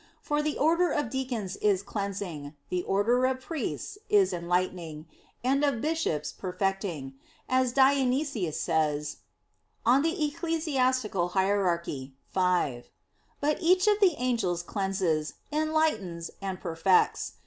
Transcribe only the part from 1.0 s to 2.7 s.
deacons is "cleansing,"